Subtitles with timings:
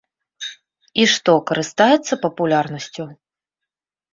[1.03, 3.05] І што, карыстаецца папулярнасцю?